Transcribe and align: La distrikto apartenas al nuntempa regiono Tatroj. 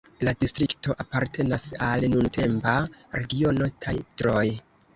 La 0.27 0.31
distrikto 0.43 0.95
apartenas 1.03 1.67
al 1.89 2.07
nuntempa 2.15 2.75
regiono 3.21 3.71
Tatroj. 3.87 4.47